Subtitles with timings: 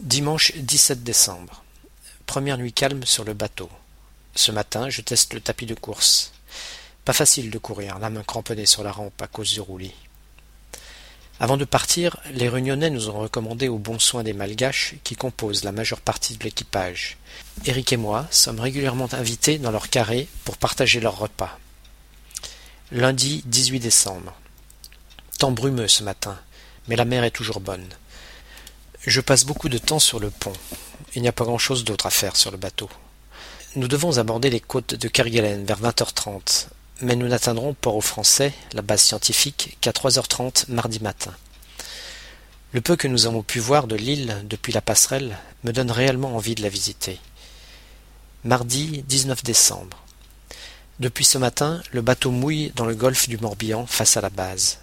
[0.00, 1.64] Dimanche 17 décembre.
[2.24, 3.68] Première nuit calme sur le bateau.
[4.36, 6.32] Ce matin, je teste le tapis de course.
[7.04, 9.96] Pas facile de courir, la main cramponnée sur la rampe à cause du roulis.
[11.40, 15.64] Avant de partir, les Réunionnais nous ont recommandé au bon soin des Malgaches qui composent
[15.64, 17.16] la majeure partie de l'équipage.
[17.64, 21.58] Eric et moi sommes régulièrement invités dans leur carré pour partager leurs repas.
[22.92, 24.32] Lundi 18 décembre.
[25.40, 26.38] Temps brumeux ce matin,
[26.86, 27.88] mais la mer est toujours bonne.
[29.08, 30.52] Je passe beaucoup de temps sur le pont.
[31.14, 32.90] Il n'y a pas grand-chose d'autre à faire sur le bateau.
[33.74, 36.66] Nous devons aborder les côtes de Kerguelen vers 20h30,
[37.00, 41.32] mais nous n'atteindrons Port-au-Français, la base scientifique, qu'à 3h30 mardi matin.
[42.72, 46.36] Le peu que nous avons pu voir de l'île depuis la passerelle me donne réellement
[46.36, 47.18] envie de la visiter.
[48.44, 50.04] Mardi 19 décembre.
[51.00, 54.80] Depuis ce matin, le bateau mouille dans le golfe du Morbihan face à la base.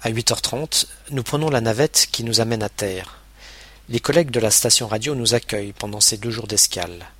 [0.00, 3.19] À 8h30, nous prenons la navette qui nous amène à terre.
[3.92, 7.10] Les collègues de la station radio nous accueillent pendant ces deux jours d'escale.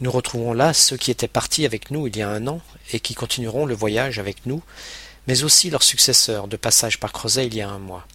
[0.00, 2.60] Nous retrouvons là ceux qui étaient partis avec nous il y a un an
[2.92, 4.62] et qui continueront le voyage avec nous,
[5.26, 8.06] mais aussi leurs successeurs de passage par Crozet il y a un mois.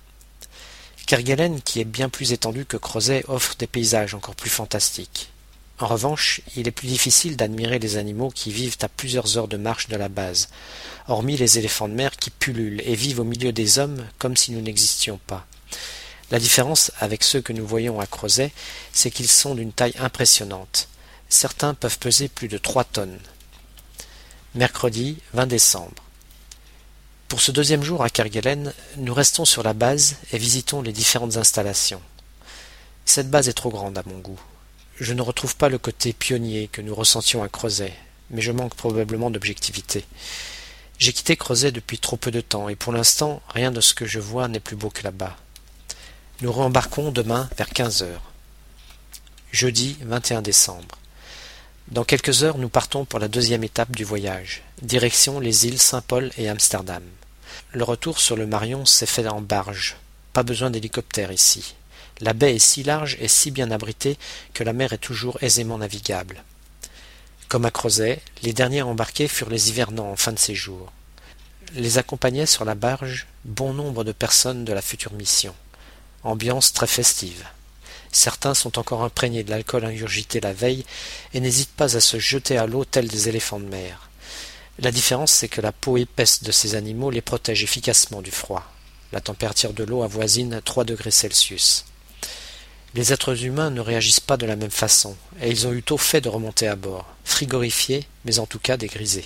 [1.08, 5.30] Kerguelen, qui est bien plus étendu que Crozet, offre des paysages encore plus fantastiques.
[5.80, 9.58] En revanche, il est plus difficile d'admirer les animaux qui vivent à plusieurs heures de
[9.58, 10.48] marche de la base,
[11.10, 14.54] hormis les éléphants de mer qui pullulent et vivent au milieu des hommes comme si
[14.54, 15.46] nous n'existions pas.
[16.30, 18.52] La différence avec ceux que nous voyons à Crozet,
[18.92, 20.90] c'est qu'ils sont d'une taille impressionnante.
[21.30, 23.20] Certains peuvent peser plus de trois tonnes.
[24.54, 26.04] Mercredi 20 décembre.
[27.30, 31.38] Pour ce deuxième jour à Kerguelen, nous restons sur la base et visitons les différentes
[31.38, 32.02] installations.
[33.06, 34.40] Cette base est trop grande à mon goût.
[35.00, 37.94] Je ne retrouve pas le côté pionnier que nous ressentions à Crozet,
[38.32, 40.04] mais je manque probablement d'objectivité.
[41.00, 44.06] J'ai quitté Crozet depuis trop peu de temps, et pour l'instant, rien de ce que
[44.06, 45.38] je vois n'est plus beau que là-bas.
[46.42, 48.22] Nous rembarquons demain vers quinze heures.
[49.52, 51.00] Jeudi 21 décembre.
[51.88, 56.30] Dans quelques heures, nous partons pour la deuxième étape du voyage, direction les îles Saint-Paul
[56.38, 57.02] et Amsterdam.
[57.74, 59.98] Le retour sur le Marion s'est fait en barge.
[60.32, 61.74] Pas besoin d'hélicoptère ici.
[62.22, 64.20] La baie est si large et si bien abritée
[64.54, 66.44] que la mer est toujours aisément navigable.
[67.48, 70.92] Comme à Crozet, les derniers embarqués furent les hivernants en fin de séjour.
[71.74, 75.56] Les accompagnaient sur la barge bon nombre de personnes de la future mission.
[76.28, 77.46] Ambiance très festive.
[78.12, 80.84] Certains sont encore imprégnés de l'alcool ingurgité la veille
[81.34, 84.10] et n'hésitent pas à se jeter à l'eau tels des éléphants de mer.
[84.80, 88.70] La différence, c'est que la peau épaisse de ces animaux les protège efficacement du froid.
[89.14, 91.86] La température de l'eau avoisine trois degrés Celsius.
[92.94, 95.98] Les êtres humains ne réagissent pas de la même façon, et ils ont eu tôt
[95.98, 99.26] fait de remonter à bord, frigorifiés, mais en tout cas dégrisés.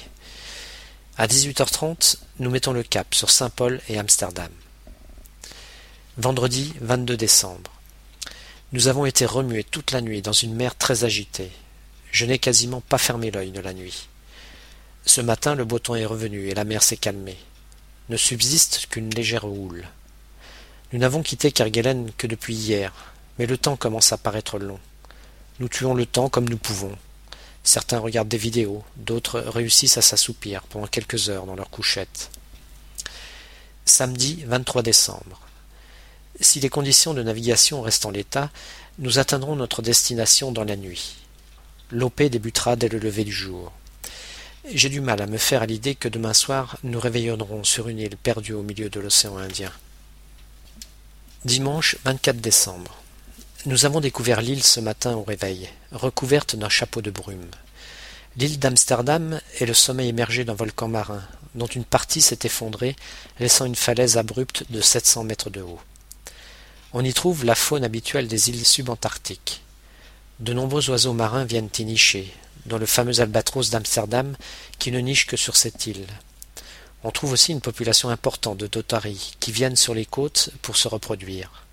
[1.17, 4.51] À 18h30, nous mettons le cap sur Saint-Paul et Amsterdam.
[6.23, 7.71] Vendredi 22 décembre.
[8.73, 11.49] Nous avons été remués toute la nuit dans une mer très agitée.
[12.11, 14.07] Je n'ai quasiment pas fermé l'œil de la nuit.
[15.03, 17.39] Ce matin, le beau temps est revenu et la mer s'est calmée.
[18.09, 19.87] Ne subsiste qu'une légère houle.
[20.93, 22.93] Nous n'avons quitté Kerguelen que depuis hier,
[23.39, 24.79] mais le temps commence à paraître long.
[25.59, 26.95] Nous tuons le temps comme nous pouvons.
[27.63, 32.29] Certains regardent des vidéos, d'autres réussissent à s'assoupir pendant quelques heures dans leur couchette.
[33.85, 35.47] Samedi 23 décembre.
[36.41, 38.49] Si les conditions de navigation restent en l'état,
[38.97, 41.17] nous atteindrons notre destination dans la nuit.
[41.91, 43.71] L'OP débutera dès le lever du jour.
[44.73, 47.99] J'ai du mal à me faire à l'idée que demain soir nous réveillerons sur une
[47.99, 49.71] île perdue au milieu de l'océan Indien.
[51.45, 52.95] Dimanche 24 décembre.
[53.67, 57.51] Nous avons découvert l'île ce matin au réveil, recouverte d'un chapeau de brume.
[58.35, 61.21] L'île d'Amsterdam est le sommet émergé d'un volcan marin,
[61.53, 62.95] dont une partie s'est effondrée,
[63.39, 65.79] laissant une falaise abrupte de sept cents mètres de haut.
[66.93, 69.61] On y trouve la faune habituelle des îles subantarctiques.
[70.41, 72.33] De nombreux oiseaux marins viennent y nicher,
[72.65, 74.35] dont le fameux albatros d'Amsterdam
[74.77, 76.05] qui ne niche que sur cette île.
[77.03, 80.89] On trouve aussi une population importante de dotaries qui viennent sur les côtes pour se
[80.89, 81.63] reproduire.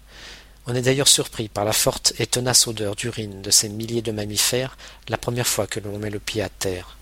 [0.68, 4.12] On est d'ailleurs surpris par la forte et tenace odeur d'urine de ces milliers de
[4.12, 4.78] mammifères
[5.08, 6.96] la première fois que l'on met le pied à terre.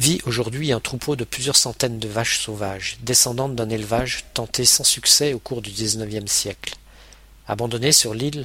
[0.00, 4.84] Vit aujourd'hui un troupeau de plusieurs centaines de vaches sauvages, descendantes d'un élevage tenté sans
[4.84, 6.74] succès au cours du XIXe siècle.
[7.48, 8.44] Abandonnées sur l'île,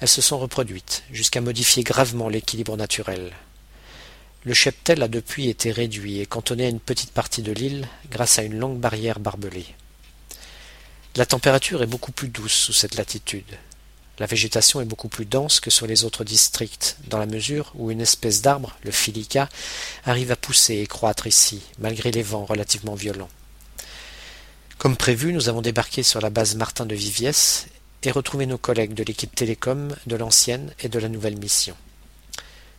[0.00, 3.32] elles se sont reproduites, jusqu'à modifier gravement l'équilibre naturel.
[4.44, 8.38] Le cheptel a depuis été réduit et cantonné à une petite partie de l'île grâce
[8.38, 9.66] à une longue barrière barbelée.
[11.16, 13.58] La température est beaucoup plus douce sous cette latitude.
[14.18, 17.90] La végétation est beaucoup plus dense que sur les autres districts, dans la mesure où
[17.90, 19.48] une espèce d'arbre, le filica,
[20.04, 23.30] arrive à pousser et croître ici, malgré les vents relativement violents.
[24.78, 27.66] Comme prévu, nous avons débarqué sur la base Martin de Viviès
[28.02, 31.76] et retrouver nos collègues de l'équipe télécom de l'ancienne et de la nouvelle mission.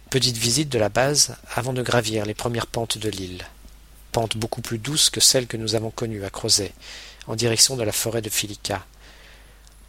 [0.10, 3.46] Petite visite de la base avant de gravir les premières pentes de l'île.
[4.12, 6.74] Pentes beaucoup plus douces que celles que nous avons connues à Crozet,
[7.28, 8.86] en direction de la forêt de Filica.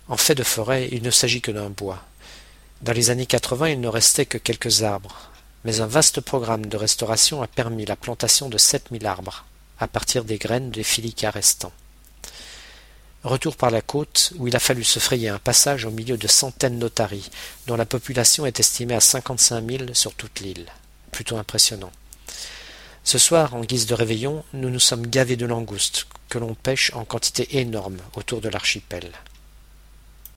[0.08, 2.04] En fait de forêt, il ne s'agit que d'un bois.
[2.82, 5.30] Dans les années 80, il ne restait que quelques arbres,
[5.64, 9.44] mais un vaste programme de restauration a permis la plantation de 7000 arbres,
[9.78, 11.72] à partir des graines des filicas restants.
[13.24, 16.26] Retour par la côte, où il a fallu se frayer un passage au milieu de
[16.26, 17.30] centaines d'otaries,
[17.68, 20.66] dont la population est estimée à cinquante-cinq mille sur toute l'île.
[21.12, 21.92] Plutôt impressionnant.
[23.04, 26.92] Ce soir, en guise de réveillon, nous nous sommes gavés de langoustes, que l'on pêche
[26.94, 29.12] en quantité énorme autour de l'archipel.